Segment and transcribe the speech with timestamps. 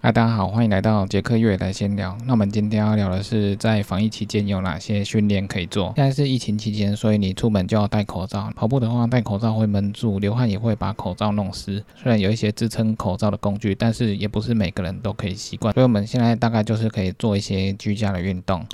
[0.00, 2.16] 嗨，大家好，欢迎来到杰克月来闲聊。
[2.24, 5.92] 那我们今天要聊的是，在防疫期间有哪些训练可以做？
[5.96, 8.48] 现在是疫情期间，所以你出门就要戴口罩。
[8.54, 11.84] 跑步的话，戴口罩会闷住，流汗也会把口罩弄湿。
[11.96, 15.74] 虽然有一些支撑口罩的工具，但是也不是每个人都可以习惯。
[15.74, 18.64] 所以我们现在大概就是可以做一些居家的运动。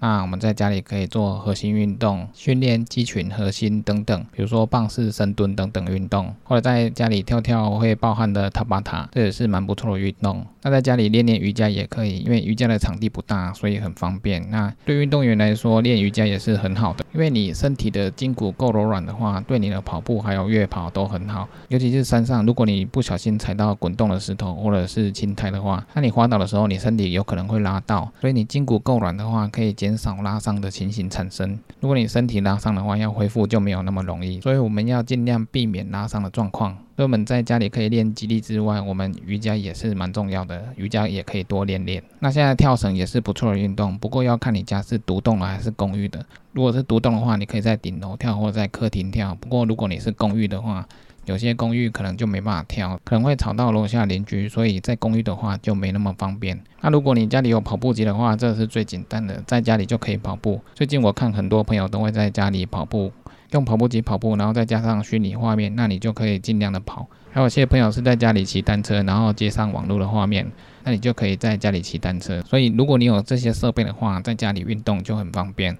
[0.00, 10.44] 那我们在家里可以做核心运动，训练肌群、核心等等，比如说棒式、深蹲等等运动，或者在家里跳跳会爆汗的塔巴塔，这也是蛮不错的运动。
[10.62, 14.50] 那在家里练练瑜伽也可以，因为瑜伽的场地不大，所以很方便。
[14.50, 21.46] 那对运动员来说，练瑜伽也是很好的，因为你身体的筋骨够柔软的话，对你的跑步还有越野跑都很好。
[21.68, 28.10] 尤其是山上，如果你不小心踩到滚动的石头或者是青苔的话，那你滑倒的时候，你身体有可能会拉到。
[28.22, 29.89] 所以你筋骨够软的话，可以减。
[29.90, 31.58] 减少拉伤的情形产生。
[31.80, 34.40] 如果你身体拉伤的话，要恢复就没有那么容易。
[34.40, 36.72] 所以我们要尽量避免拉伤的状况。
[36.96, 40.62] 所以我们在家里可以练肌力之外，我们瑜伽也是蛮重要的。
[40.76, 42.00] 瑜伽也可以多练练。
[42.20, 46.24] 那现在跳绳也是不错的运动，不过要看你家是独栋的还是公寓的。
[46.52, 49.34] 如果是独栋的话，你可以在顶楼跳或者在客厅跳。
[49.34, 50.86] 不过如果你是公寓的话，
[51.26, 56.60] 有些公寓可能就没办法跳，可能会吵到楼下邻居，所以在公寓的话就没那么方便。
[56.80, 60.60] 那如果你家里有跑步机的话，这是最简单的，在家里就可以跑步。
[60.74, 63.12] 最近我看很多朋友都会在家里跑步，
[63.52, 67.06] 用跑步机跑步，然后再加上虚拟画面，那你就可以尽量的跑。
[67.32, 70.50] 还有些朋友是在家里骑单车，然后接上网络的画面，
[70.82, 72.42] 那你就可以在家里骑单车。
[72.42, 75.78] 所以如果你有这些设备的话，在家里运动就很方便。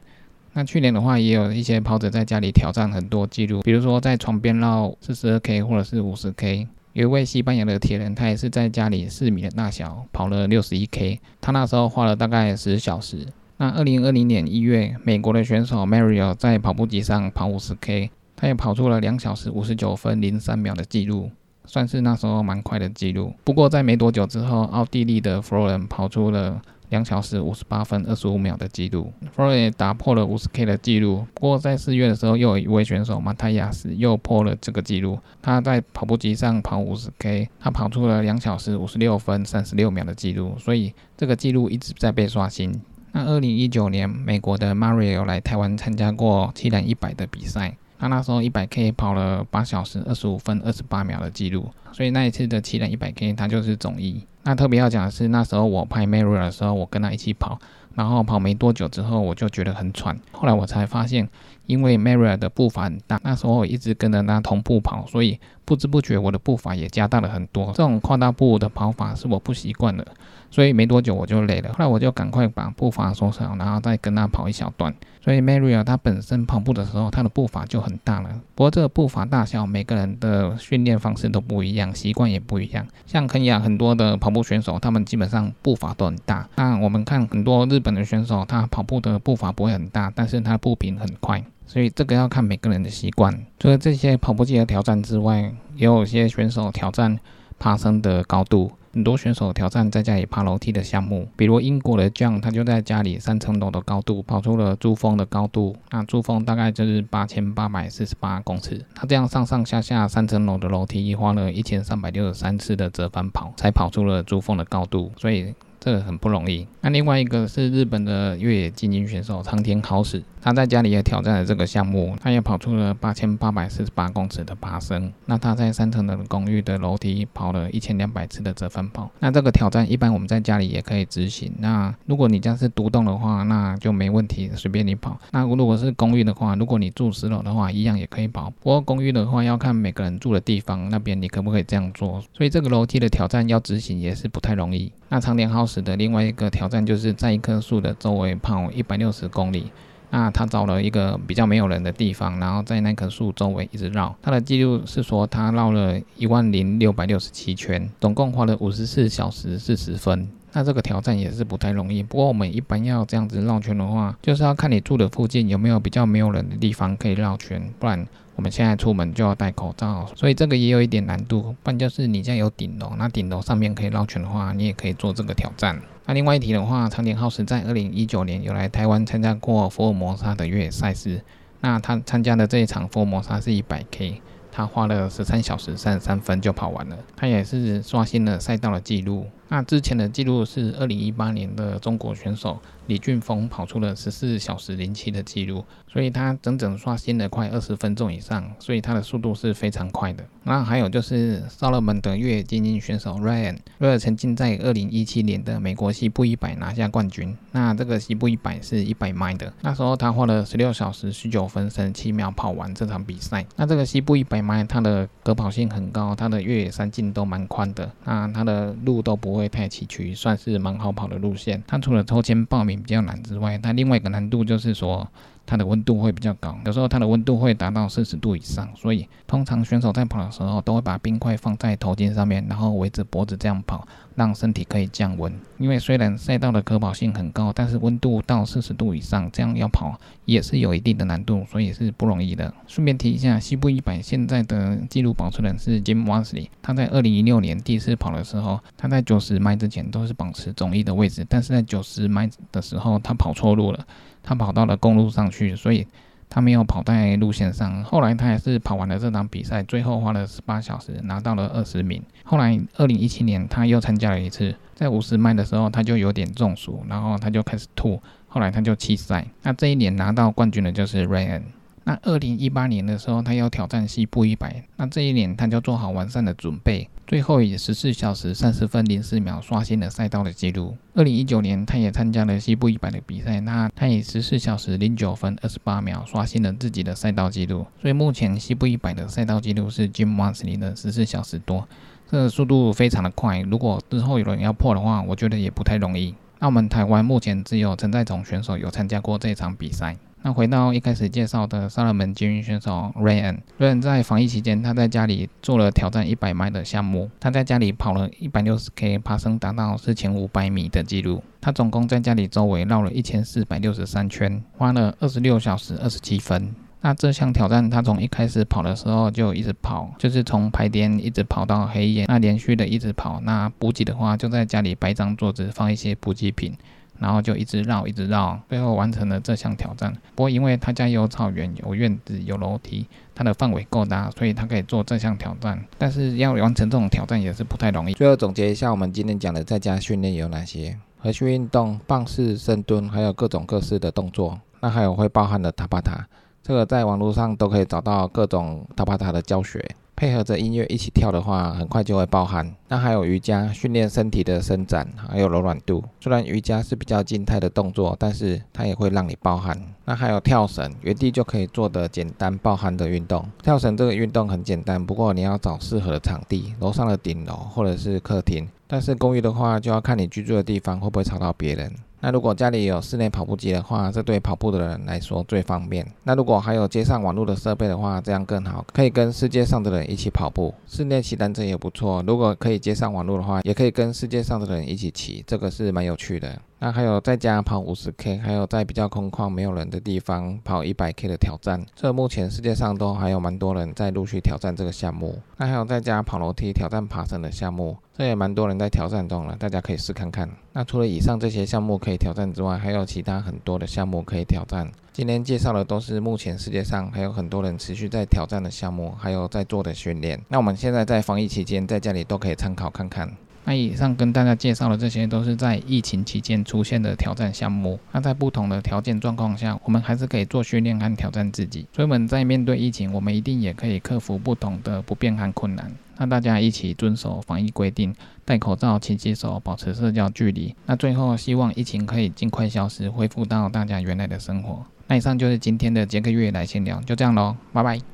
[0.52, 6.66] 那去年的话，也有一些跑者在家里挑战很多记录，比如说在床边绕四十二 K 或者是五十 K。
[6.92, 13.24] 有一位西班牙的铁人，他也是在家里四米的大小跑了六十一 K，他那时候花了大概十小时。
[13.58, 21.30] 那二零二零年一月，美国的选手 Mario 在跑步机上跑五十 K，他也跑出了两小时五十九分零三秒的记录，
[21.64, 23.32] 算是那时候蛮快的记录。
[23.44, 26.60] 不过在没多久之后，奥地利的 Florian 跑出了。
[26.90, 31.24] 两小时五十八分二十五秒的记录 f l o y 打破了五十 K 的记录。
[31.34, 35.18] 不过在四月的时候，又有一位选手马泰亚斯又破了这个记录。
[35.40, 42.80] 他在跑步机上跑五十 K，他跑出了两小时五十六分三十六秒的记录，所以这个记录一直在被刷新。
[43.12, 54.24] 那二零一九年，美国的 Mario 来台湾参加过七人一百的比赛，他那时候一百 K 跑了八小时二十五分二十八秒的记录，所以那一次的七人一百 K 他就是总一。
[54.42, 57.58] 那特别要讲的是，那时候我拍 Mario 的时候，我跟他一起跑，
[57.94, 60.18] 然后跑没多久之后，我就觉得很喘。
[60.32, 61.28] 后来我才发现，
[61.70, 67.66] 因为 Maria 的步伐很大，那时候我一直跟着他同步跑，所以不知不觉我的步伐也加大了很多。
[67.68, 70.04] 这种跨大步的跑法是我不习惯的，
[70.50, 71.70] 所以没多久我就累了。
[71.70, 74.92] 后来我就赶快把步伐缩小，然后再跟他跑一小段。
[75.22, 78.30] 所以 Maria 她本身跑步的时候，她的步伐就很大了。
[78.54, 82.86] 不过这个步伐大小，每个人的训练方式都不一样，习惯也不一样。
[83.06, 86.48] 像肯亚很多的跑步选手，他们基本上步伐都很大。
[86.56, 91.44] 那我们看很多日本的选手，他跑步的步伐不会很大，但是他步频很快。
[91.70, 93.46] 所以这个要看每个人的习惯。
[93.60, 97.16] 除了这些跑步机的挑战之外，也有些选手挑战
[97.60, 98.72] 爬升的高度。
[98.92, 105.76] 很多选手挑战在家里爬楼梯的项目，比如英国的 John，他就在家里三层楼的高度跑出了珠峰的高度。
[105.92, 108.84] 那珠峰大概就是八千八百四十八公尺。
[108.96, 115.12] 他这样上上下下三层楼的楼梯，花了一千三百六十三次的折返跑，才跑出了珠峰的高度。
[115.16, 116.66] 所以这个很不容易。
[116.80, 125.12] 那另外一个是日本的越野精英选手苍田好史，他在家里也挑战了这个项目，他也跑出了八千八百四十八公尺的爬升。
[125.26, 129.10] 那他在三层的公寓的楼梯跑了一千两百次的折返跑。
[129.18, 131.52] 那这个挑战一般我们在家里也可以执行。
[131.58, 135.18] 那如果你家是独栋的话，那就没问题，随便你跑。
[135.32, 138.50] 那如果是公寓的话，如果你住十楼的话，一样也可以跑。
[138.60, 142.22] 不过公寓的话要看每个人住的地方，那边你可不可以这样做？
[142.34, 144.90] 所以这个楼梯的挑战要执行也是不太容易。
[145.10, 149.70] 那常年好史的另外一个挑战就是在一棵树的周围跑一百六十公里。
[150.10, 154.14] 那他找了一个比较没有人的地方，然后在那棵树周围一直绕。
[154.20, 160.28] 他的记录是说他绕了一万零六百六十七圈，总共花了五十四小时四十分。
[160.52, 162.02] 那这个挑战也是不太容易。
[162.02, 168.06] 不过我们一般要这样子绕圈的话，就是要看你住的附近有没有比较没有人的地方可以绕圈，不然。
[168.40, 171.54] 我们现在出门就要戴口罩，所以这个也有一点难度。
[171.62, 175.78] 不然就是你家有顶楼，那顶楼上面可以绕圈的话，你也可以做这个挑战。
[176.06, 181.20] 那另外一题的话，长田浩实在二零一九年有来台湾参加过福尔摩沙的越野赛事。
[181.60, 186.96] 那他参加的这一场福尔摩沙是一百 K，他花了十三小时三十三分就跑完了。
[187.14, 189.26] 他也是刷新了赛道的记录。
[189.50, 200.24] 那之前的记录是二零一八年的中国选手李俊峰跑出了十四小时零七的记录，所以他整整刷新了快二十分钟以上，所以他的速度是非常快的。
[200.44, 207.36] 那还有就是萨勒门的越野精英选手 Ryan，瑞尔曾经在二零一七年的美国西部一百拿下冠军。
[207.52, 213.44] 那这个西部一百是一百迈的，那时候他花了十六小时十九分三十七秒跑完这场比赛。
[213.56, 221.60] 那这个西部一百迈，它的可跑性很高，它的越野山径都蛮宽的，那它的路都不会会太崎岖，算是蛮好跑的路线。
[221.66, 225.10] 它除了抽签报名比较难之外，它另外一个难度就是说。
[225.46, 235.32] 它的温度会比较高，有时候它的温度会达到四十度以上，所以通常选手在跑的时候都会把冰块放在头巾上面，然后围着脖子这样跑，让身体可以降温。
[235.58, 242.52] 因为虽然赛道的可跑性很高，但是温度到四十度以上，这样要跑也是有一定的难度，所以是不容易的。
[242.68, 253.84] 顺便提一下，西部一百现在的纪录保持人是 Jim Walmsley，他在二零一六年第一次跑的时候，他在九十迈之前都是保持总一的位置，但是在九十迈的时候他跑错路了。
[254.22, 255.86] 他跑到了公路上去，所以
[256.28, 257.82] 他没有跑在路线上。
[257.84, 262.02] 后来他也是跑完了这场比赛，最后花了十八小时拿到了二十名。
[262.24, 269.26] 后来二零一七年他又参加了一次，在五十迈的时候他就有点中暑，然后他就开始吐，后来他就弃赛。
[269.42, 271.42] 那这一年拿到冠军的就是 Ryan。
[271.90, 274.62] 那二零一八年的时候，他要挑战西部一百。
[274.76, 280.76] 那这一年他就做好完善的准备，最后以十四小时三十分零四秒刷新了赛道的记录。
[280.94, 287.66] 二零一九年，他也参加了西部一百的比赛，那他以十四小时零九分二十八秒刷新了自己的赛道记录。
[287.82, 291.66] 所以目前西部一百的赛道记录是 Jim Walmsley 的十四小时多，
[292.08, 293.40] 这速度非常的快。
[293.40, 296.14] 如果之后有人要破的话，我觉得也不太容易。
[296.38, 299.96] 那我们台湾目前只有陈在总选手有参加过这场比赛。
[300.22, 307.10] 那回到一开始介绍的萨勒门精英选手 Ryan，Ryan 在防疫期间，他在家里做了挑战一百迈的项目。
[307.18, 311.22] 他在家里跑了一百六十 K，爬升达到四千五百米的记录。
[311.40, 316.54] 他总共在家里周围绕了一千四百六十三圈，花了二十六小时二十七分。
[316.82, 323.20] 那这项挑战，他从一开始跑的时候就一直跑，就是从排点一直跑到黑夜，那连续的一直跑。
[323.22, 326.54] 那补给的话，就在家里摆张桌子，放一些补给品。
[327.00, 329.92] 然后就一直绕，一直绕，最后完成了这项挑战。
[330.14, 335.58] 不过因为他家有草原、有院子、有楼梯，他的范围够大，所以他可以做这项挑战。
[335.78, 337.94] 但是要完成这种挑战也是不太容易。
[337.94, 340.78] 最后总结一下，我们今天讲的在家训练有哪些？
[340.98, 344.38] 核心运动、棒式、深蹲，还有各种各式的动作。
[344.60, 346.06] 那还有会包含的塔巴塔，
[346.42, 349.74] 这个在网络上都可以找到各种塔巴塔的教学。
[350.00, 352.50] 配合着音乐一起跳的话，很快就会爆汗。
[352.68, 355.84] 那还有瑜伽，训练身体的伸展还有柔软度。
[356.00, 359.60] 虽然瑜伽是比较静态的动作，但是它也会让你爆汗。
[359.84, 363.28] 那还有跳绳，原地就可以做的简单爆汗的运动。
[363.42, 368.48] 跳绳这个运动很简单，不过你要找适合的场地，楼上的顶楼或者是客厅。
[368.66, 371.70] 但是公寓的话，就要看你居住的地方会不会吵到别人。
[372.00, 375.86] 那如果家里有室内跑步机的话，这对跑步的人来说最方便。
[376.04, 380.54] 那如果还有接上网络的设备的话，这样更好，可以跟世界上的人一起跑步。
[380.66, 386.40] 室内骑单车也不错，如果可以接上网络的话，也可以跟世界上的人一起骑，这个是蛮有趣的。
[386.62, 395.18] 那还有在家跑五十 K，还有在比较空旷没有人的地方跑一百 K 的挑战，这目前世界上都还有蛮多人在陆续挑战这个项目。
[395.38, 400.28] 那还有在家跑楼梯挑战爬升的项目，这也蛮多人在挑战中了，大家可以试看看。
[400.52, 404.70] 那除了以上这些项目可以挑战之外，还有其他很多的项目可以挑战。
[404.92, 410.20] 今天介绍的都是目前世界上还有很多人持续在挑战的项目，还有在做的训练。
[410.28, 413.10] 那我们现在在防疫期间，在家里都可以参考看看。
[413.44, 417.80] 那以上跟大家介绍的这些都是在疫情期间出现的挑战项目。
[417.90, 421.66] 那在不同的条件状况下，我们还是可以做训练和挑战自己。
[421.74, 425.72] 所以我们在面对疫情，我们一定也可以克服不同的不便和困难。
[425.96, 427.94] 那大家一起遵守防疫规定，
[428.24, 430.54] 戴口罩、勤洗手、保持社交距离。
[430.66, 434.64] 那最后希望疫情可以尽快消失，恢复到大家原来的生活。
[434.86, 437.80] 那以上就是今天的杰克月来闲聊，就这样喽，拜拜。